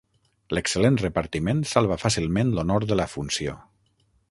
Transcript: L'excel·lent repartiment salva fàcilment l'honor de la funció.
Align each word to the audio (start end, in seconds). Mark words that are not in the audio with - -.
L'excel·lent 0.57 0.97
repartiment 1.01 1.61
salva 1.73 1.99
fàcilment 2.05 2.55
l'honor 2.55 2.89
de 2.93 3.01
la 3.03 3.09
funció. 3.15 3.57